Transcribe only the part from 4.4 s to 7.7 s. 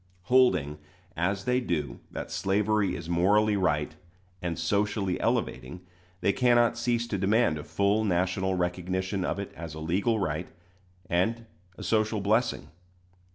and socially elevating, they cannot cease to demand a